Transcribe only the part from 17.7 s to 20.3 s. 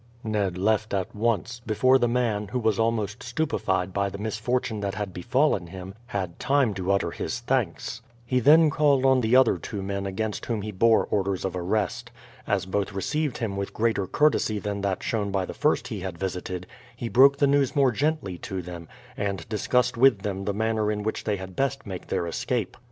more gently to them, and discussed with